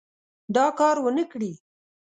[0.55, 1.51] دا کار ونه کړي.